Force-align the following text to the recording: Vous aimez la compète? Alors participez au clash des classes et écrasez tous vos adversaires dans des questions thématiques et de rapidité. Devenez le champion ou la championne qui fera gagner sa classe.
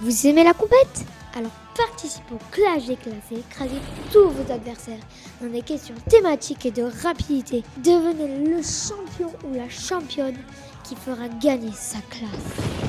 Vous 0.00 0.26
aimez 0.26 0.42
la 0.44 0.54
compète? 0.54 1.04
Alors 1.36 1.52
participez 1.76 2.34
au 2.34 2.38
clash 2.50 2.86
des 2.86 2.96
classes 2.96 3.30
et 3.30 3.38
écrasez 3.38 3.80
tous 4.12 4.28
vos 4.28 4.52
adversaires 4.52 5.00
dans 5.40 5.48
des 5.48 5.62
questions 5.62 5.94
thématiques 6.08 6.66
et 6.66 6.70
de 6.70 6.82
rapidité. 7.02 7.62
Devenez 7.78 8.44
le 8.44 8.60
champion 8.62 9.30
ou 9.44 9.54
la 9.54 9.68
championne 9.68 10.36
qui 10.82 10.96
fera 10.96 11.28
gagner 11.40 11.72
sa 11.72 11.98
classe. 12.10 12.83